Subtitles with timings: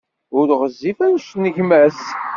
[0.37, 2.01] Ur ɣezzif anect n gma-s.